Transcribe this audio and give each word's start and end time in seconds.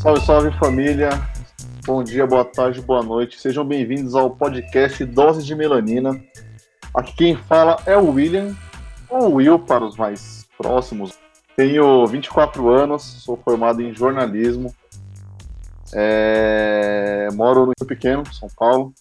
Salve, 0.00 0.24
salve 0.24 0.58
família. 0.58 1.10
Bom 1.84 2.04
dia, 2.04 2.26
boa 2.26 2.44
tarde, 2.44 2.80
boa 2.80 3.02
noite. 3.02 3.40
Sejam 3.40 3.64
bem-vindos 3.64 4.14
ao 4.14 4.30
podcast 4.30 5.04
Dose 5.04 5.44
de 5.44 5.54
Melanina. 5.54 6.22
Aqui 6.94 7.12
quem 7.14 7.36
fala 7.36 7.82
é 7.84 7.96
o 7.96 8.10
William, 8.10 8.54
ou 9.08 9.34
Will 9.34 9.58
para 9.58 9.84
os 9.84 9.96
mais 9.96 10.46
próximos. 10.56 11.18
Tenho 11.56 12.06
24 12.06 12.68
anos, 12.68 13.02
sou 13.02 13.36
formado 13.36 13.82
em 13.82 13.92
jornalismo. 13.92 14.72
É... 15.92 17.28
Moro 17.32 17.66
no 17.66 17.72
Rio 17.78 17.86
Pequeno, 17.86 18.22
São 18.32 18.48
Paulo. 18.56 18.92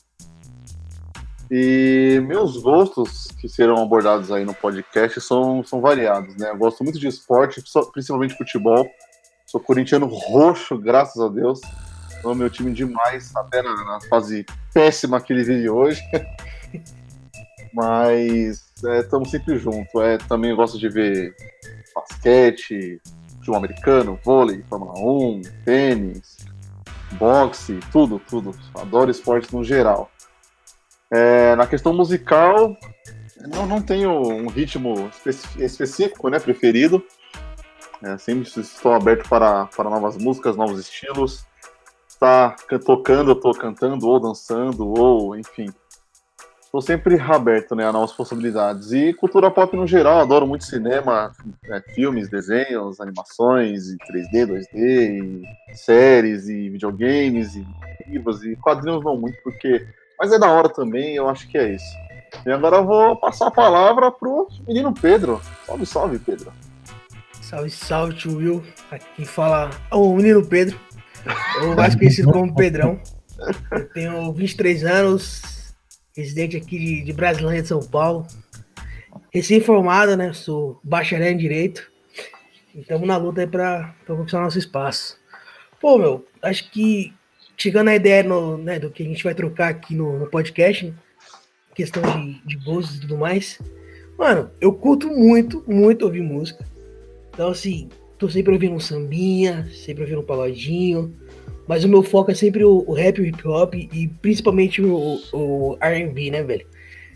E 1.49 2.21
meus 2.27 2.57
gostos 2.57 3.27
que 3.39 3.47
serão 3.47 3.81
abordados 3.81 4.31
aí 4.31 4.43
no 4.43 4.53
podcast 4.53 5.21
são, 5.21 5.63
são 5.63 5.79
variados, 5.79 6.35
né? 6.35 6.49
Eu 6.49 6.57
gosto 6.57 6.83
muito 6.83 6.99
de 6.99 7.07
esporte, 7.07 7.63
principalmente 7.93 8.37
futebol. 8.37 8.85
Sou 9.45 9.61
corintiano 9.61 10.07
roxo, 10.07 10.77
graças 10.77 11.21
a 11.21 11.29
Deus. 11.29 11.61
Amo 12.23 12.35
meu 12.35 12.49
time 12.49 12.73
demais, 12.73 13.33
até 13.35 13.61
na, 13.61 13.73
na 13.85 14.01
fase 14.09 14.45
péssima 14.73 15.21
que 15.21 15.31
ele 15.31 15.43
vive 15.43 15.69
hoje. 15.69 16.01
Mas 17.73 18.73
estamos 18.99 19.29
é, 19.29 19.31
sempre 19.37 19.57
juntos. 19.57 19.93
É, 20.01 20.17
também 20.17 20.53
gosto 20.53 20.77
de 20.77 20.89
ver 20.89 21.33
basquete, 21.95 23.01
futebol 23.37 23.57
americano, 23.57 24.19
vôlei, 24.23 24.63
Fórmula 24.67 24.93
1, 24.99 25.41
tênis, 25.63 26.37
boxe, 27.13 27.79
tudo, 27.91 28.19
tudo. 28.27 28.53
Adoro 28.75 29.09
esportes 29.09 29.51
no 29.51 29.63
geral. 29.63 30.11
É, 31.11 31.55
na 31.55 31.65
questão 31.65 31.93
musical, 31.93 32.75
não, 33.47 33.65
não 33.65 33.81
tenho 33.81 34.11
um 34.11 34.47
ritmo 34.47 35.09
específico, 35.57 36.29
né, 36.29 36.39
preferido. 36.39 37.03
É, 38.03 38.17
sempre 38.17 38.47
estou 38.59 38.93
aberto 38.93 39.27
para, 39.27 39.65
para 39.67 39.89
novas 39.89 40.17
músicas, 40.17 40.55
novos 40.55 40.79
estilos. 40.79 41.45
Está 42.07 42.55
tocando, 42.85 43.31
eu 43.31 43.35
estou 43.35 43.53
cantando, 43.53 44.07
ou 44.07 44.19
dançando, 44.19 44.87
ou 44.87 45.35
enfim. 45.35 45.67
Estou 46.63 46.81
sempre 46.81 47.19
aberto 47.19 47.75
né, 47.75 47.85
a 47.85 47.91
novas 47.93 48.11
possibilidades. 48.11 48.91
E 48.91 49.13
cultura 49.13 49.49
pop 49.49 49.75
no 49.77 49.87
geral, 49.87 50.19
adoro 50.19 50.45
muito 50.45 50.65
cinema, 50.65 51.31
né, 51.63 51.81
filmes, 51.95 52.29
desenhos, 52.29 52.99
animações, 52.99 53.83
3D, 54.11 54.45
2D, 54.45 55.43
e 55.69 55.75
séries, 55.75 56.49
e 56.49 56.69
videogames, 56.69 57.55
e 57.55 57.65
livros, 58.07 58.43
e 58.43 58.55
quadrinhos 58.55 59.03
não 59.03 59.17
muito, 59.17 59.37
porque. 59.43 59.87
Mas 60.19 60.31
é 60.31 60.39
da 60.39 60.49
hora 60.49 60.69
também, 60.69 61.15
eu 61.15 61.29
acho 61.29 61.47
que 61.47 61.57
é 61.57 61.75
isso. 61.75 61.95
E 62.45 62.51
agora 62.51 62.77
eu 62.77 62.85
vou 62.85 63.15
passar 63.15 63.47
a 63.47 63.51
palavra 63.51 64.11
pro 64.11 64.47
menino 64.67 64.93
Pedro. 64.93 65.41
Salve, 65.65 65.85
salve, 65.85 66.19
Pedro. 66.19 66.51
Salve, 67.41 67.69
salve, 67.69 68.15
tio 68.15 68.37
Will. 68.37 68.63
Aqui 68.91 69.25
fala 69.25 69.69
o 69.91 70.15
menino 70.15 70.45
Pedro, 70.45 70.79
ou 71.61 71.75
mais 71.75 71.95
conhecido 71.95 72.31
como 72.31 72.53
Pedrão. 72.55 72.99
Eu 73.71 73.89
tenho 73.89 74.33
23 74.33 74.83
anos, 74.83 75.75
residente 76.15 76.57
aqui 76.57 76.79
de, 76.79 77.03
de 77.03 77.13
Brasilândia, 77.13 77.61
de 77.61 77.67
São 77.67 77.81
Paulo. 77.81 78.25
Recém-formado, 79.31 80.17
né? 80.17 80.33
Sou 80.33 80.79
bacharel 80.83 81.31
em 81.31 81.37
Direito. 81.37 81.89
E 82.73 82.81
estamos 82.81 83.07
na 83.07 83.17
luta 83.17 83.41
aí 83.41 83.47
para 83.47 83.93
conquistar 84.05 84.41
nosso 84.41 84.57
espaço. 84.57 85.17
Pô, 85.79 85.97
meu, 85.97 86.25
acho 86.41 86.69
que 86.71 87.13
chegando 87.57 87.89
a 87.89 87.95
ideia 87.95 88.21
no, 88.23 88.57
né, 88.57 88.79
do 88.79 88.91
que 88.91 89.01
a 89.01 89.05
gente 89.05 89.23
vai 89.23 89.33
trocar 89.33 89.69
aqui 89.69 89.95
no, 89.95 90.19
no 90.19 90.27
podcast, 90.27 90.85
né, 90.85 90.93
questão 91.75 92.01
de, 92.03 92.41
de 92.45 92.55
e 92.55 92.99
tudo 93.01 93.17
mais. 93.17 93.59
Mano, 94.17 94.49
eu 94.61 94.71
curto 94.73 95.09
muito, 95.09 95.63
muito 95.67 96.05
ouvir 96.05 96.21
música. 96.21 96.65
Então, 97.33 97.49
assim, 97.49 97.89
tô 98.17 98.29
sempre 98.29 98.53
ouvindo 98.53 98.73
um 98.73 98.79
sambinha, 98.79 99.67
sempre 99.71 100.03
ouvindo 100.03 100.21
um 100.21 100.25
pagodinho. 100.25 101.13
Mas 101.67 101.83
o 101.83 101.89
meu 101.89 102.01
foco 102.01 102.31
é 102.31 102.33
sempre 102.33 102.63
o, 102.63 102.83
o 102.87 102.93
rap, 102.93 103.19
o 103.19 103.25
hip 103.25 103.47
hop 103.47 103.75
e 103.75 104.07
principalmente 104.21 104.81
o, 104.81 105.19
o 105.33 105.77
RB, 105.81 106.31
né, 106.31 106.41
velho? 106.41 106.65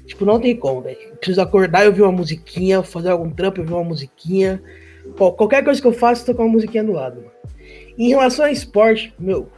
Tipo, 0.05 0.25
não 0.25 0.39
tem 0.39 0.55
como, 0.55 0.81
velho. 0.81 0.97
Preciso 1.17 1.41
acordar 1.41 1.85
e 1.85 1.87
ouvir 1.87 2.01
uma 2.01 2.11
musiquinha, 2.11 2.83
fazer 2.83 3.09
algum 3.09 3.29
trampo 3.31 3.59
e 3.59 3.61
ouvir 3.61 3.73
uma 3.73 3.83
musiquinha. 3.83 4.61
Qualquer 5.15 5.63
coisa 5.63 5.81
que 5.81 5.87
eu 5.87 5.93
faço, 5.93 6.35
com 6.35 6.43
uma 6.43 6.51
musiquinha 6.51 6.83
do 6.83 6.91
lado. 6.91 7.21
Mano. 7.21 7.31
Em 7.97 8.09
relação 8.09 8.45
a 8.45 8.51
esporte, 8.51 9.13
meu, 9.17 9.49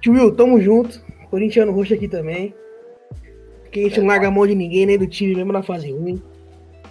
tio 0.00 0.12
Will, 0.12 0.34
tamo 0.34 0.60
junto. 0.60 1.00
Corintiano 1.30 1.72
roxo 1.72 1.94
aqui 1.94 2.08
também. 2.08 2.54
Que 3.70 3.80
a 3.80 3.82
gente 3.84 4.00
não 4.00 4.06
larga 4.06 4.28
a 4.28 4.30
mão 4.30 4.46
de 4.46 4.54
ninguém, 4.54 4.86
nem 4.86 4.98
do 4.98 5.06
time, 5.06 5.34
mesmo 5.34 5.52
na 5.52 5.62
fase 5.62 5.90
ruim. 5.92 6.22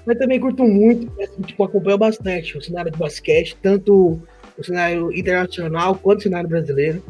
Mas 0.05 0.17
também 0.17 0.39
curto 0.39 0.63
muito, 0.63 1.11
tipo, 1.43 1.63
acompanho 1.63 1.97
bastante 1.97 2.57
o 2.57 2.61
cenário 2.61 2.91
de 2.91 2.97
basquete, 2.97 3.57
tanto 3.61 4.21
o 4.57 4.63
cenário 4.63 5.11
internacional 5.11 5.95
quanto 5.95 6.19
o 6.19 6.23
cenário 6.23 6.47
brasileiro. 6.47 7.03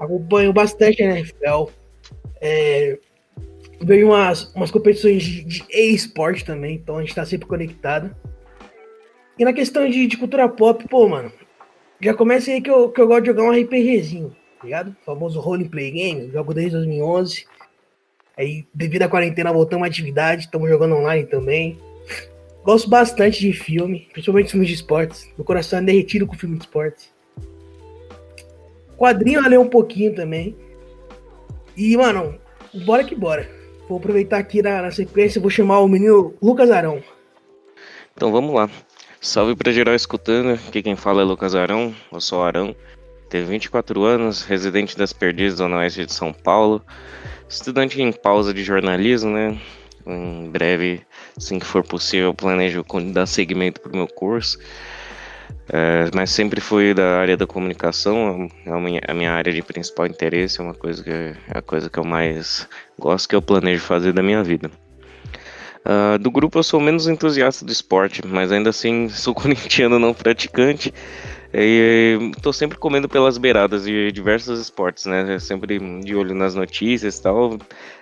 Acompanho 0.00 0.52
bastante 0.52 1.02
a 1.02 1.06
NFL. 1.06 1.70
É, 2.40 2.98
vejo 3.80 4.06
umas, 4.06 4.54
umas 4.54 4.70
competições 4.70 5.22
de, 5.22 5.44
de 5.44 5.64
e-sport 5.70 6.42
também, 6.42 6.76
então 6.76 6.96
a 6.96 7.00
gente 7.00 7.14
tá 7.14 7.24
sempre 7.24 7.46
conectado. 7.46 8.14
E 9.38 9.44
na 9.44 9.52
questão 9.52 9.88
de, 9.88 10.06
de, 10.06 10.16
cultura 10.16 10.48
pop, 10.48 10.86
pô, 10.88 11.08
mano, 11.08 11.32
já 12.00 12.14
começa 12.14 12.50
aí 12.50 12.60
que 12.60 12.70
eu, 12.70 12.90
que 12.90 13.00
eu 13.00 13.06
gosto 13.06 13.22
de 13.22 13.26
jogar 13.28 13.44
um 13.44 13.52
RPGzinho, 13.52 14.34
ligado? 14.64 14.88
O 14.90 15.04
famoso 15.04 15.40
roleplay 15.40 15.90
game, 15.90 16.30
jogo 16.30 16.52
desde 16.52 16.72
2011. 16.72 17.46
Aí, 18.36 18.66
devido 18.74 19.02
à 19.02 19.08
quarentena, 19.08 19.52
voltamos 19.52 19.84
à 19.84 19.88
atividade, 19.88 20.44
estamos 20.44 20.68
jogando 20.68 20.96
online 20.96 21.24
também. 21.24 21.78
Gosto 22.64 22.88
bastante 22.88 23.40
de 23.40 23.52
filme, 23.52 24.08
principalmente 24.12 24.50
filmes 24.50 24.68
de 24.68 24.74
esportes. 24.74 25.30
Meu 25.36 25.44
coração 25.44 25.78
é 25.78 25.82
derretido 25.82 26.26
com 26.26 26.34
filme 26.34 26.56
de 26.56 26.64
esportes. 26.64 27.12
Quadrinho 28.96 29.40
eu 29.40 29.48
leio 29.48 29.60
um 29.60 29.68
pouquinho 29.68 30.14
também. 30.14 30.56
E, 31.76 31.96
mano, 31.96 32.38
bora 32.84 33.04
que 33.04 33.14
bora. 33.14 33.48
Vou 33.88 33.98
aproveitar 33.98 34.38
aqui 34.38 34.62
na, 34.62 34.82
na 34.82 34.90
sequência, 34.90 35.40
vou 35.40 35.50
chamar 35.50 35.80
o 35.80 35.88
menino 35.88 36.34
Lucas 36.40 36.70
Arão. 36.70 37.02
Então 38.14 38.32
vamos 38.32 38.54
lá. 38.54 38.70
Salve 39.20 39.54
pra 39.54 39.72
geral 39.72 39.94
escutando. 39.94 40.54
Aqui 40.68 40.82
quem 40.82 40.96
fala 40.96 41.22
é 41.22 41.24
Lucas 41.24 41.54
Arão, 41.54 41.94
eu 42.12 42.20
sou 42.20 42.42
Arão. 42.42 42.74
Tenho 43.34 43.46
24 43.46 44.04
anos, 44.04 44.44
residente 44.44 44.96
das 44.96 45.12
Perdizes, 45.12 45.58
Zona 45.58 45.78
Oeste 45.78 46.06
de 46.06 46.12
São 46.12 46.32
Paulo. 46.32 46.80
Estudante 47.48 48.00
em 48.00 48.12
pausa 48.12 48.54
de 48.54 48.62
jornalismo, 48.62 49.32
né? 49.32 49.58
Em 50.06 50.48
breve, 50.48 51.02
assim 51.36 51.58
que 51.58 51.66
for 51.66 51.82
possível, 51.82 52.32
planejo 52.32 52.84
dar 53.12 53.26
segmento 53.26 53.80
para 53.80 53.90
o 53.90 53.96
meu 53.96 54.06
curso. 54.06 54.56
É, 55.68 56.10
mas 56.14 56.30
sempre 56.30 56.60
fui 56.60 56.94
da 56.94 57.18
área 57.18 57.36
da 57.36 57.44
comunicação, 57.44 58.48
é 58.64 58.70
a 58.70 58.78
minha, 58.78 59.00
a 59.08 59.12
minha, 59.12 59.32
área 59.32 59.52
de 59.52 59.62
principal 59.62 60.06
interesse, 60.06 60.60
é 60.60 60.62
uma 60.62 60.74
coisa 60.74 61.02
que 61.02 61.10
é 61.10 61.34
a 61.48 61.60
coisa 61.60 61.90
que 61.90 61.98
eu 61.98 62.04
mais 62.04 62.68
gosto, 62.96 63.28
que 63.28 63.34
eu 63.34 63.42
planejo 63.42 63.82
fazer 63.82 64.12
da 64.12 64.22
minha 64.22 64.44
vida. 64.44 64.70
Uh, 65.84 66.18
do 66.18 66.30
grupo 66.30 66.60
eu 66.60 66.62
sou 66.62 66.80
menos 66.80 67.08
entusiasta 67.08 67.62
do 67.64 67.72
esporte, 67.72 68.22
mas 68.24 68.52
ainda 68.52 68.70
assim 68.70 69.08
sou 69.12 69.34
corintiano 69.34 69.98
não 69.98 70.14
praticante. 70.14 70.94
E 71.56 72.32
tô 72.42 72.52
sempre 72.52 72.76
comendo 72.76 73.08
pelas 73.08 73.38
beiradas 73.38 73.84
de 73.84 74.10
diversos 74.10 74.58
esportes, 74.58 75.06
né? 75.06 75.38
Sempre 75.38 75.78
de 75.78 76.14
olho 76.16 76.34
nas 76.34 76.52
notícias 76.54 77.16
e 77.16 77.22
tal. 77.22 77.58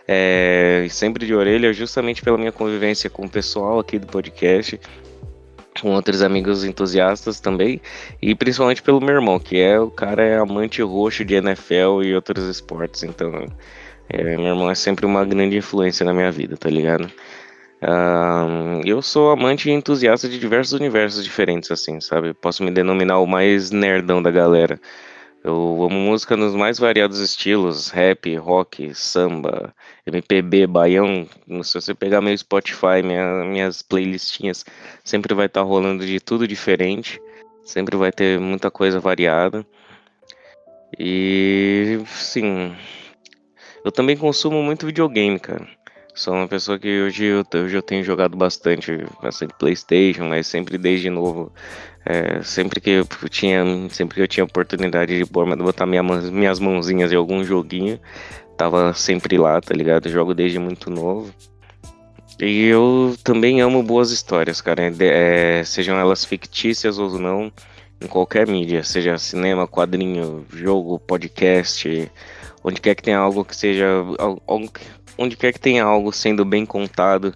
É, 0.08 0.86
sempre 0.88 1.26
de 1.26 1.34
orelha, 1.34 1.70
justamente 1.72 2.22
pela 2.22 2.38
minha 2.38 2.50
convivência 2.50 3.10
com 3.10 3.26
o 3.26 3.28
pessoal 3.28 3.78
aqui 3.78 3.98
do 3.98 4.06
podcast, 4.06 4.80
com 5.80 5.90
outros 5.90 6.22
amigos 6.22 6.64
entusiastas 6.64 7.40
também, 7.40 7.80
e 8.20 8.34
principalmente 8.34 8.82
pelo 8.82 9.00
meu 9.00 9.14
irmão, 9.16 9.38
que 9.38 9.60
é 9.60 9.78
o 9.78 9.90
cara 9.90 10.24
é 10.24 10.38
amante 10.38 10.80
roxo 10.80 11.22
de 11.22 11.34
NFL 11.34 12.02
e 12.04 12.14
outros 12.14 12.48
esportes. 12.48 13.02
Então, 13.02 13.46
é, 14.08 14.22
meu 14.22 14.46
irmão 14.46 14.70
é 14.70 14.74
sempre 14.74 15.04
uma 15.04 15.24
grande 15.26 15.58
influência 15.58 16.04
na 16.06 16.14
minha 16.14 16.32
vida, 16.32 16.56
tá 16.56 16.70
ligado? 16.70 17.10
Eu 18.84 19.02
sou 19.02 19.30
amante 19.30 19.68
e 19.68 19.72
entusiasta 19.72 20.28
de 20.28 20.38
diversos 20.38 20.72
universos 20.72 21.24
diferentes, 21.24 21.70
assim, 21.70 22.00
sabe? 22.00 22.32
Posso 22.32 22.62
me 22.62 22.70
denominar 22.70 23.18
o 23.18 23.26
mais 23.26 23.70
nerdão 23.70 24.22
da 24.22 24.30
galera. 24.30 24.80
Eu 25.44 25.82
amo 25.82 25.98
música 25.98 26.36
nos 26.36 26.54
mais 26.54 26.78
variados 26.78 27.18
estilos: 27.18 27.90
rap, 27.90 28.36
rock, 28.36 28.94
samba, 28.94 29.74
MPB, 30.06 30.66
baião. 30.68 31.26
Se 31.64 31.74
você 31.74 31.94
pegar 31.94 32.20
meu 32.20 32.36
Spotify, 32.38 33.02
minha, 33.04 33.44
minhas 33.44 33.82
playlistinhas, 33.82 34.64
sempre 35.04 35.34
vai 35.34 35.46
estar 35.46 35.62
tá 35.62 35.66
rolando 35.66 36.06
de 36.06 36.20
tudo 36.20 36.46
diferente. 36.46 37.20
Sempre 37.64 37.96
vai 37.96 38.12
ter 38.12 38.38
muita 38.38 38.70
coisa 38.70 39.00
variada. 39.00 39.66
E, 40.98 42.00
sim, 42.06 42.76
eu 43.84 43.90
também 43.90 44.16
consumo 44.16 44.62
muito 44.62 44.86
videogame, 44.86 45.38
cara. 45.40 45.66
Sou 46.14 46.34
uma 46.34 46.46
pessoa 46.46 46.78
que 46.78 47.02
hoje 47.02 47.24
eu, 47.24 47.42
hoje 47.54 47.74
eu 47.74 47.82
tenho 47.82 48.04
jogado 48.04 48.36
bastante, 48.36 48.98
bastante 49.22 49.54
Playstation, 49.58 50.28
mas 50.28 50.46
sempre 50.46 50.76
desde 50.76 51.08
novo, 51.08 51.50
é, 52.04 52.42
sempre 52.42 52.80
que 52.82 52.90
eu 52.90 53.06
tinha, 53.30 53.64
sempre 53.88 54.16
que 54.16 54.20
eu 54.20 54.28
tinha 54.28 54.44
oportunidade 54.44 55.16
de 55.16 55.24
pôr, 55.24 55.46
botar 55.56 55.86
minha, 55.86 56.02
minhas 56.02 56.58
mãozinhas 56.60 57.12
em 57.12 57.16
algum 57.16 57.42
joguinho, 57.42 57.98
tava 58.58 58.92
sempre 58.92 59.38
lá, 59.38 59.58
tá 59.60 59.74
ligado? 59.74 60.10
jogo 60.10 60.34
desde 60.34 60.58
muito 60.58 60.90
novo. 60.90 61.32
E 62.38 62.66
eu 62.66 63.16
também 63.24 63.62
amo 63.62 63.82
boas 63.82 64.10
histórias, 64.10 64.60
cara. 64.60 64.92
É, 65.00 65.62
sejam 65.64 65.96
elas 65.98 66.24
fictícias 66.24 66.98
ou 66.98 67.18
não, 67.18 67.50
em 68.02 68.06
qualquer 68.06 68.46
mídia, 68.46 68.82
seja 68.82 69.16
cinema, 69.16 69.66
quadrinho, 69.66 70.44
jogo, 70.52 70.98
podcast, 70.98 72.10
onde 72.64 72.80
quer 72.80 72.94
que 72.94 73.02
tenha 73.02 73.18
algo 73.18 73.44
que 73.44 73.56
seja. 73.56 73.86
Onde 75.16 75.36
quer 75.36 75.52
que 75.52 75.60
tenha 75.60 75.84
algo 75.84 76.12
sendo 76.12 76.44
bem 76.44 76.64
contado 76.64 77.34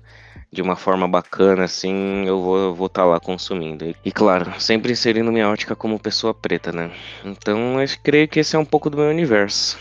de 0.52 0.62
uma 0.62 0.76
forma 0.76 1.06
bacana, 1.06 1.64
assim, 1.64 2.24
eu 2.26 2.40
vou 2.74 2.86
estar 2.86 3.02
tá 3.02 3.04
lá 3.04 3.20
consumindo. 3.20 3.94
E 4.04 4.12
claro, 4.12 4.52
sempre 4.60 4.92
inserindo 4.92 5.32
minha 5.32 5.48
ótica 5.48 5.76
como 5.76 5.98
pessoa 5.98 6.32
preta, 6.32 6.72
né? 6.72 6.90
Então 7.24 7.80
eu 7.80 7.88
creio 8.02 8.28
que 8.28 8.40
esse 8.40 8.56
é 8.56 8.58
um 8.58 8.64
pouco 8.64 8.88
do 8.88 8.96
meu 8.96 9.08
universo. 9.08 9.78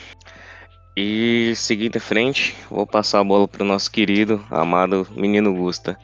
E 0.97 1.53
seguindo 1.55 1.97
em 1.97 1.99
frente, 1.99 2.55
vou 2.69 2.87
passar 2.87 3.19
a 3.19 3.23
bola 3.23 3.47
pro 3.47 3.65
nosso 3.65 3.91
querido, 3.91 4.43
amado 4.49 5.07
menino 5.15 5.53
Gusta. 5.53 5.97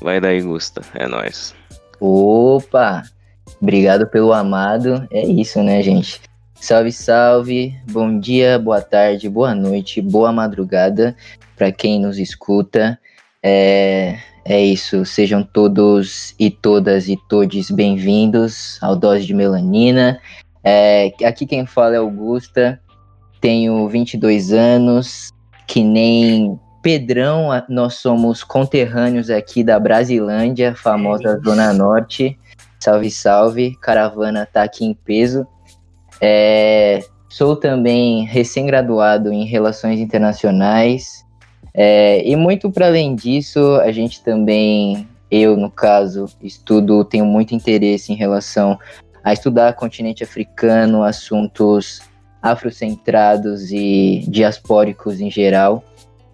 Vai 0.00 0.20
daí, 0.20 0.40
Gusta. 0.40 0.82
É 0.94 1.08
nós. 1.08 1.54
Opa! 2.00 3.02
Obrigado 3.60 4.06
pelo 4.06 4.32
amado. 4.32 5.06
É 5.10 5.26
isso, 5.26 5.62
né, 5.62 5.82
gente? 5.82 6.20
Salve, 6.60 6.92
salve. 6.92 7.74
Bom 7.90 8.18
dia, 8.18 8.58
boa 8.58 8.80
tarde, 8.80 9.28
boa 9.28 9.54
noite, 9.54 10.00
boa 10.00 10.32
madrugada 10.32 11.16
para 11.56 11.70
quem 11.70 12.00
nos 12.00 12.18
escuta. 12.18 12.98
É, 13.42 14.18
é 14.44 14.60
isso. 14.60 15.04
Sejam 15.04 15.42
todos 15.42 16.34
e 16.38 16.50
todas 16.50 17.08
e 17.08 17.16
todes 17.28 17.70
bem-vindos 17.70 18.78
ao 18.82 18.96
Dose 18.96 19.24
de 19.24 19.34
Melanina. 19.34 20.20
É, 20.64 21.12
aqui 21.24 21.46
quem 21.46 21.64
fala 21.64 21.94
é 21.94 21.98
Augusta 21.98 22.80
tenho 23.40 23.88
22 23.88 24.52
anos, 24.52 25.32
que 25.68 25.84
nem 25.84 26.58
Pedrão, 26.82 27.48
nós 27.68 27.94
somos 27.94 28.44
conterrâneos 28.44 29.28
aqui 29.28 29.64
da 29.64 29.78
Brasilândia, 29.78 30.74
famosa 30.74 31.40
Zona 31.44 31.72
Norte. 31.72 32.38
Salve, 32.78 33.10
salve, 33.10 33.76
caravana 33.80 34.46
tá 34.46 34.62
aqui 34.62 34.84
em 34.84 34.94
peso. 34.94 35.46
É, 36.20 37.04
sou 37.28 37.56
também 37.56 38.24
recém-graduado 38.24 39.32
em 39.32 39.44
Relações 39.44 40.00
Internacionais. 40.00 41.24
É, 41.74 42.26
e 42.26 42.34
muito 42.34 42.70
para 42.70 42.86
além 42.86 43.14
disso, 43.14 43.76
a 43.82 43.92
gente 43.92 44.22
também, 44.22 45.06
eu 45.30 45.56
no 45.56 45.70
caso, 45.70 46.26
estudo, 46.42 47.04
tenho 47.04 47.26
muito 47.26 47.54
interesse 47.54 48.12
em 48.12 48.16
relação 48.16 48.78
a 49.22 49.32
estudar 49.32 49.74
continente 49.74 50.22
africano, 50.22 51.02
assuntos 51.02 52.00
afrocentrados 52.40 53.72
e 53.72 54.24
diaspóricos 54.28 55.20
em 55.20 55.30
geral, 55.30 55.84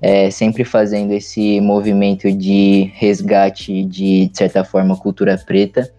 é, 0.00 0.30
sempre 0.30 0.64
fazendo 0.64 1.12
esse 1.12 1.60
movimento 1.60 2.30
de 2.30 2.92
resgate 2.94 3.84
de, 3.84 4.26
de 4.26 4.36
certa 4.36 4.62
forma, 4.62 4.96
cultura 4.96 5.38
preta. 5.38 5.90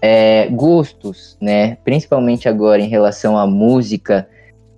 É, 0.00 0.46
gostos, 0.48 1.36
né? 1.40 1.76
Principalmente 1.84 2.48
agora 2.48 2.80
em 2.80 2.88
relação 2.88 3.36
à 3.36 3.46
música, 3.46 4.28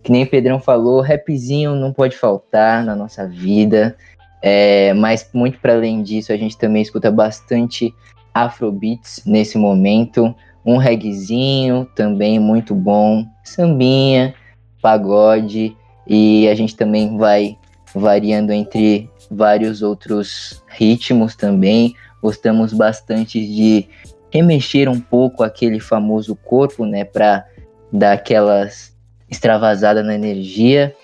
que 0.03 0.11
nem 0.11 0.23
o 0.23 0.27
Pedrão 0.27 0.59
falou, 0.59 1.03
rapzinho 1.03 1.75
não 1.75 1.93
pode 1.93 2.17
faltar 2.17 2.85
na 2.85 2.97
nossa 2.97 3.27
vida. 3.27 3.97
É, 4.43 4.95
mas 4.95 5.29
muito 5.35 5.59
para 5.59 5.75
além 5.75 6.03
disso, 6.03 6.33
a 6.33 6.37
gente 6.37 6.57
também 6.57 6.83
escuta 6.83 7.11
bastante 7.11 7.95
afrobeats 8.33 9.23
nesse 9.27 9.59
momento, 9.59 10.35
um 10.65 10.77
reggaezinho 10.77 11.87
também 11.95 12.39
muito 12.39 12.75
bom, 12.75 13.27
sambinha, 13.45 14.35
pagode 14.81 15.77
e 16.07 16.49
a 16.49 16.55
gente 16.55 16.75
também 16.77 17.17
vai 17.19 17.59
variando 17.95 18.53
entre 18.53 19.11
vários 19.31 19.83
outros 19.83 20.63
ritmos 20.69 21.37
também. 21.37 21.95
Gostamos 22.23 22.73
bastante 22.73 23.41
de 23.41 23.89
remexer 24.33 24.89
um 24.89 25.01
pouco 25.01 25.43
aquele 25.43 25.81
famoso 25.81 26.37
corpo, 26.37 26.85
né, 26.85 27.05
para 27.05 27.45
dar 27.93 28.13
aquelas 28.13 28.97
extravasada 29.29 30.03
na 30.03 30.15
energia 30.15 30.95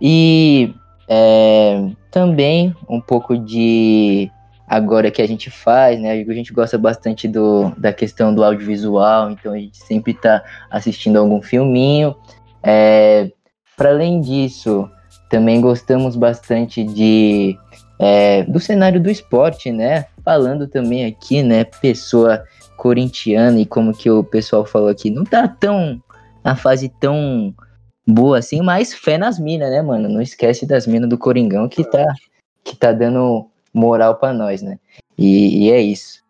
e 0.00 0.74
é, 1.08 1.88
também 2.10 2.74
um 2.88 3.00
pouco 3.00 3.38
de 3.38 4.30
agora 4.66 5.10
que 5.10 5.22
a 5.22 5.28
gente 5.28 5.48
faz, 5.48 6.00
né? 6.00 6.12
A 6.12 6.32
gente 6.32 6.52
gosta 6.52 6.76
bastante 6.76 7.28
do, 7.28 7.70
da 7.78 7.92
questão 7.92 8.34
do 8.34 8.42
audiovisual, 8.42 9.30
então 9.30 9.52
a 9.52 9.58
gente 9.58 9.78
sempre 9.78 10.12
está 10.12 10.42
assistindo 10.68 11.18
algum 11.18 11.40
filminho 11.40 12.16
é, 12.68 13.30
Para 13.76 13.90
além 13.90 14.20
disso, 14.20 14.90
também 15.30 15.60
gostamos 15.60 16.16
bastante 16.16 16.82
de 16.82 17.56
é, 17.98 18.42
do 18.42 18.58
cenário 18.58 19.00
do 19.00 19.08
esporte, 19.08 19.70
né? 19.70 20.06
Falando 20.24 20.66
também 20.66 21.06
aqui, 21.06 21.44
né? 21.44 21.64
Pessoa 21.64 22.42
corintiana 22.76 23.58
e 23.58 23.66
como 23.66 23.92
que 23.92 24.10
o 24.10 24.22
pessoal 24.22 24.64
falou 24.64 24.88
aqui, 24.88 25.10
não 25.10 25.24
tá 25.24 25.48
tão 25.48 26.00
na 26.44 26.54
fase 26.54 26.88
tão 26.88 27.54
boa 28.06 28.38
assim, 28.38 28.62
mas 28.62 28.94
fé 28.94 29.18
nas 29.18 29.38
minas, 29.38 29.70
né, 29.70 29.82
mano? 29.82 30.08
Não 30.08 30.22
esquece 30.22 30.64
das 30.64 30.86
minas 30.86 31.08
do 31.08 31.18
Coringão 31.18 31.68
que 31.68 31.82
tá, 31.82 32.04
que 32.62 32.76
tá 32.76 32.92
dando 32.92 33.48
moral 33.74 34.14
para 34.14 34.32
nós, 34.32 34.62
né? 34.62 34.78
E, 35.18 35.64
e 35.64 35.72
é 35.72 35.80
isso. 35.80 36.22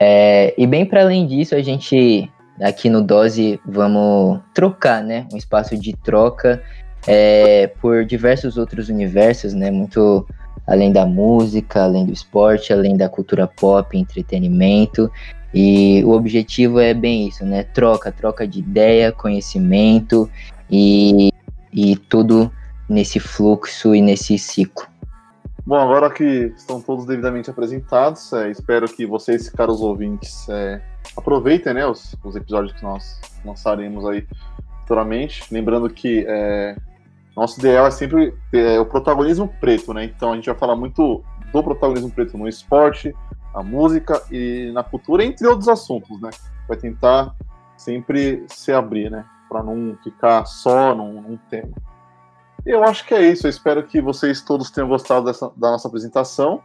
É, 0.00 0.54
e 0.56 0.66
bem 0.66 0.86
para 0.86 1.02
além 1.02 1.26
disso, 1.26 1.54
a 1.54 1.62
gente 1.62 2.30
aqui 2.60 2.88
no 2.88 3.02
Dose 3.02 3.60
vamos 3.66 4.40
trocar, 4.54 5.02
né? 5.02 5.26
Um 5.32 5.36
espaço 5.36 5.76
de 5.76 5.94
troca 5.96 6.62
é, 7.06 7.66
por 7.80 8.04
diversos 8.04 8.56
outros 8.56 8.88
universos, 8.88 9.52
né? 9.52 9.70
Muito 9.70 10.26
além 10.66 10.92
da 10.92 11.04
música, 11.04 11.82
além 11.84 12.06
do 12.06 12.12
esporte, 12.12 12.72
além 12.72 12.96
da 12.96 13.08
cultura 13.08 13.46
pop, 13.46 13.96
entretenimento. 13.96 15.10
E 15.54 16.02
o 16.04 16.10
objetivo 16.10 16.80
é 16.80 16.94
bem 16.94 17.28
isso, 17.28 17.44
né? 17.44 17.62
Troca, 17.62 18.10
troca 18.10 18.46
de 18.46 18.60
ideia, 18.60 19.12
conhecimento 19.12 20.30
e, 20.70 21.30
e 21.72 21.96
tudo 21.96 22.50
nesse 22.88 23.20
fluxo 23.20 23.94
e 23.94 24.00
nesse 24.00 24.38
ciclo. 24.38 24.86
Bom, 25.64 25.76
agora 25.76 26.10
que 26.10 26.52
estão 26.56 26.80
todos 26.80 27.06
devidamente 27.06 27.48
apresentados, 27.48 28.32
é, 28.32 28.50
espero 28.50 28.86
que 28.86 29.06
vocês, 29.06 29.48
caros 29.48 29.80
ouvintes, 29.80 30.48
é, 30.48 30.82
aproveitem 31.16 31.74
né, 31.74 31.86
os, 31.86 32.16
os, 32.24 32.34
episódios 32.34 32.72
que 32.72 32.82
nós 32.82 33.20
lançaremos 33.44 34.04
aí 34.04 34.26
futuramente. 34.80 35.44
Lembrando 35.52 35.88
que 35.88 36.24
é, 36.26 36.76
nosso 37.36 37.60
ideal 37.60 37.86
é 37.86 37.90
sempre 37.92 38.34
é, 38.52 38.80
o 38.80 38.86
protagonismo 38.86 39.48
preto, 39.60 39.94
né? 39.94 40.04
Então 40.04 40.32
a 40.32 40.34
gente 40.34 40.46
vai 40.46 40.54
falar 40.56 40.74
muito 40.74 41.22
do 41.52 41.62
protagonismo 41.62 42.10
preto 42.10 42.36
no 42.36 42.48
esporte, 42.48 43.14
na 43.54 43.62
música 43.62 44.22
e 44.30 44.70
na 44.72 44.82
cultura, 44.82 45.24
entre 45.24 45.46
outros 45.46 45.68
assuntos, 45.68 46.20
né? 46.20 46.30
Vai 46.68 46.76
tentar 46.76 47.34
sempre 47.76 48.44
se 48.48 48.72
abrir, 48.72 49.10
né? 49.10 49.24
Para 49.48 49.62
não 49.62 49.96
ficar 50.02 50.44
só 50.46 50.94
num, 50.94 51.20
num 51.20 51.36
tema. 51.50 51.72
Eu 52.64 52.84
acho 52.84 53.04
que 53.04 53.14
é 53.14 53.22
isso. 53.22 53.46
Eu 53.46 53.50
espero 53.50 53.82
que 53.82 54.00
vocês 54.00 54.40
todos 54.40 54.70
tenham 54.70 54.88
gostado 54.88 55.26
dessa, 55.26 55.50
da 55.56 55.70
nossa 55.72 55.88
apresentação. 55.88 56.62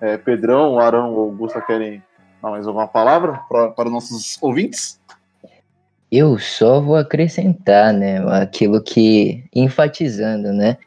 É, 0.00 0.16
Pedrão, 0.16 0.78
Arão 0.78 1.12
ou 1.12 1.30
Augusta 1.30 1.60
querem 1.60 2.02
dar 2.42 2.50
mais 2.50 2.66
alguma 2.66 2.88
palavra 2.88 3.40
pra, 3.48 3.68
para 3.68 3.86
os 3.86 3.92
nossos 3.92 4.38
ouvintes? 4.42 5.00
Eu 6.10 6.38
só 6.38 6.80
vou 6.80 6.96
acrescentar, 6.96 7.92
né, 7.92 8.18
aquilo 8.40 8.82
que 8.82 9.44
enfatizando, 9.54 10.52
né? 10.52 10.78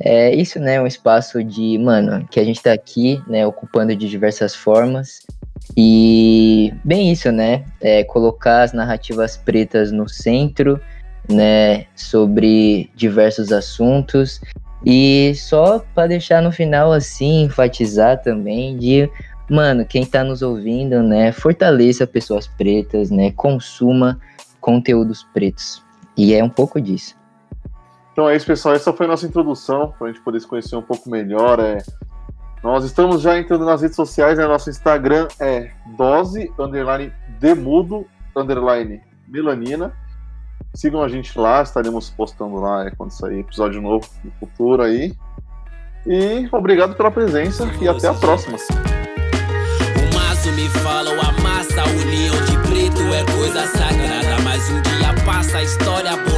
É 0.00 0.34
isso, 0.34 0.58
né, 0.58 0.80
um 0.80 0.86
espaço 0.86 1.42
de, 1.42 1.78
mano, 1.78 2.26
que 2.28 2.40
a 2.40 2.44
gente 2.44 2.62
tá 2.62 2.72
aqui, 2.72 3.22
né, 3.28 3.46
ocupando 3.46 3.94
de 3.94 4.08
diversas 4.08 4.54
formas. 4.54 5.20
E 5.76 6.72
bem 6.84 7.10
isso, 7.12 7.30
né? 7.30 7.64
É, 7.80 8.04
colocar 8.04 8.62
as 8.62 8.72
narrativas 8.72 9.36
pretas 9.36 9.92
no 9.92 10.08
centro, 10.08 10.80
né, 11.28 11.86
sobre 11.94 12.90
diversos 12.94 13.52
assuntos. 13.52 14.40
E 14.84 15.32
só 15.36 15.78
para 15.94 16.08
deixar 16.08 16.42
no 16.42 16.52
final 16.52 16.92
assim, 16.92 17.44
enfatizar 17.44 18.20
também 18.20 18.76
de 18.76 19.08
mano, 19.48 19.84
quem 19.84 20.04
tá 20.04 20.24
nos 20.24 20.42
ouvindo, 20.42 21.02
né, 21.02 21.30
fortaleça 21.32 22.06
pessoas 22.06 22.46
pretas, 22.46 23.10
né, 23.10 23.30
consuma 23.32 24.18
conteúdos 24.60 25.24
pretos. 25.34 25.82
E 26.16 26.34
é 26.34 26.42
um 26.42 26.48
pouco 26.48 26.80
disso. 26.80 27.14
Então 28.14 28.30
é 28.30 28.36
isso, 28.36 28.46
pessoal. 28.46 28.76
Essa 28.76 28.92
foi 28.92 29.06
a 29.06 29.08
nossa 29.08 29.26
introdução, 29.26 29.92
para 29.98 30.06
a 30.06 30.12
gente 30.12 30.22
poder 30.22 30.38
se 30.38 30.46
conhecer 30.46 30.76
um 30.76 30.82
pouco 30.82 31.10
melhor. 31.10 31.58
É... 31.58 31.78
Nós 32.62 32.84
estamos 32.84 33.20
já 33.20 33.36
entrando 33.36 33.64
nas 33.64 33.82
redes 33.82 33.96
sociais, 33.96 34.38
né? 34.38 34.46
Nosso 34.46 34.70
Instagram 34.70 35.26
é 35.40 35.72
dose, 35.98 36.50
underline, 36.56 37.12
demudo, 37.40 38.06
underline, 38.36 39.02
melanina. 39.26 39.92
Sigam 40.72 41.02
a 41.02 41.08
gente 41.08 41.36
lá, 41.36 41.60
estaremos 41.62 42.08
postando 42.08 42.54
lá 42.60 42.86
é, 42.86 42.92
quando 42.92 43.10
sair 43.10 43.40
episódio 43.40 43.82
novo 43.82 44.08
no 44.22 44.30
futuro 44.38 44.84
aí. 44.84 45.12
E 46.06 46.48
obrigado 46.52 46.94
pela 46.94 47.10
presença 47.10 47.68
e 47.80 47.88
até 47.88 48.06
a 48.06 48.14
próxima 48.14 48.56
me 50.52 50.68
a 50.68 51.42
massa, 51.42 51.82
união 51.84 52.34
de 52.44 52.58
preto 52.68 53.02
é 53.12 53.24
coisa 53.32 53.66
sagrada. 53.66 54.42
Mas 54.44 54.70
um 54.70 54.80
dia 54.82 55.24
passa, 55.24 55.58
a 55.58 55.62
história 55.62 56.16
bolada 56.16 56.33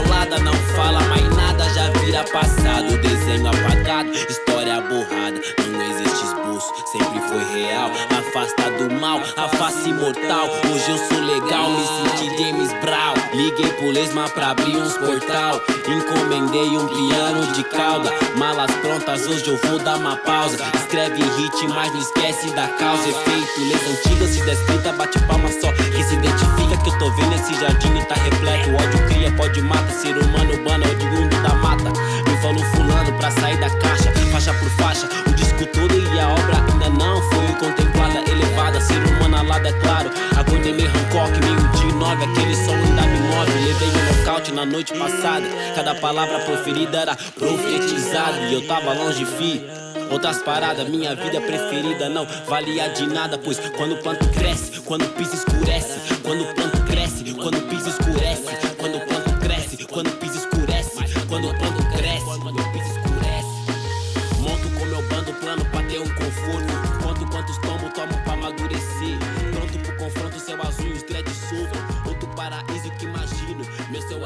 Afasta 8.86 8.88
do 8.88 9.00
mal, 9.00 9.20
a 9.36 9.48
face 9.48 9.88
imortal. 9.88 10.46
Hoje 10.72 10.90
eu 10.90 10.98
sou 11.08 11.20
legal, 11.20 11.70
me 11.70 11.86
senti 11.86 12.38
James 12.38 12.72
Brown. 12.80 13.14
Liguei 13.34 13.68
pro 13.72 13.90
Lesma 13.90 14.28
pra 14.28 14.50
abrir 14.50 14.76
uns 14.76 14.96
portal. 14.96 15.60
Encomendei 15.88 16.68
um 16.76 16.86
piano 16.86 17.46
de 17.52 17.64
cauda. 17.64 18.10
Malas 18.36 18.70
prontas, 18.76 19.26
hoje 19.26 19.48
eu 19.48 19.56
vou 19.68 19.78
dar 19.80 19.96
uma 19.96 20.16
pausa. 20.16 20.58
Escreve 20.74 21.22
hit, 21.22 21.68
mas 21.68 21.92
não 21.92 22.00
esquece 22.00 22.50
da 22.50 22.68
causa. 22.68 23.08
Efeito, 23.08 23.60
leis 23.60 23.98
antigas, 23.98 24.30
se 24.30 24.44
descrita, 24.44 24.92
bate 24.92 25.18
palma 25.26 25.48
só. 25.60 25.72
Que 25.72 26.02
se 26.04 26.14
identifica 26.14 26.76
que 26.82 26.88
eu 26.88 26.98
tô 26.98 27.10
vendo 27.10 27.34
esse 27.34 27.54
jardim 27.54 28.00
tá 28.08 28.14
repleto. 28.14 28.70
Ódio 28.70 29.08
cria, 29.08 29.32
pode 29.32 29.60
mata. 29.62 29.92
Ser 29.92 30.16
humano 30.16 30.52
urbano 30.52 30.84
é 30.84 30.88
oriundo 30.88 31.42
da 31.42 31.54
mata. 31.56 31.90
Me 32.28 32.36
falou 32.40 32.64
fulano 32.76 33.12
pra 33.18 33.30
sair 33.30 33.58
da 33.58 33.70
caixa, 33.70 34.12
faixa 34.30 34.54
por 34.54 34.70
faixa. 34.70 35.08
O 35.26 35.32
disco 35.32 35.66
todo 35.66 35.94
e 35.96 36.20
a 36.20 36.28
obra 36.28 36.64
ainda 36.72 36.90
não 36.90 37.20
foi 37.30 37.35
contemplada, 37.56 38.18
elevada. 38.30 38.80
Ser 38.80 39.02
humano 39.04 39.36
alada, 39.36 39.68
é 39.68 39.72
claro. 39.80 40.10
Acordei 40.36 40.72
meio 40.72 40.88
Hancock, 40.88 41.32
meio 41.40 41.68
de 41.70 41.94
nove. 41.94 42.24
Aquele 42.24 42.54
som 42.54 42.74
ainda 42.74 43.02
me 43.02 43.20
move. 43.20 43.52
Levei 43.66 43.88
um 43.88 44.18
nocaute 44.18 44.52
na 44.52 44.64
noite 44.64 44.92
passada. 44.94 45.46
Cada 45.74 45.94
palavra 45.94 46.38
proferida 46.40 46.98
era 46.98 47.16
profetizada. 47.38 48.38
E 48.48 48.54
eu 48.54 48.66
tava 48.66 48.92
longe, 48.92 49.24
fi. 49.24 49.62
Outras 50.10 50.38
paradas, 50.38 50.88
minha 50.88 51.16
vida 51.16 51.40
preferida 51.40 52.08
não 52.08 52.26
valia 52.46 52.88
de 52.90 53.06
nada, 53.06 53.36
pois 53.38 53.58
quando 53.76 53.94
o 53.94 53.98
planto 53.98 54.26
cresce, 54.28 54.80
quando 54.82 55.04
o 55.04 55.08
piso 55.08 55.34
escurece, 55.34 55.98
quando 56.22 56.42
o 56.42 56.54
planto 56.54 56.80
cresce, 56.84 57.34
quando 57.34 57.58
o 57.58 57.62
piso 57.62 57.88
escurece, 57.88 58.56
quando 58.78 58.98
o 58.98 59.00
planto 59.00 59.32
cresce, 59.40 59.84
quando 59.86 60.06
o 60.08 60.12
piso 60.12 60.38
escurece, 60.38 60.96
quando 61.28 61.48
o 61.48 61.58
planto 61.58 61.96
cresce, 61.96 62.24
quando 62.40 62.60
o 62.60 62.72
piso 62.72 62.85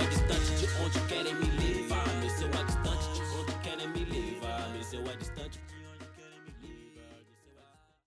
azul 0.01 0.31
e 0.31 0.33
os 0.33 0.40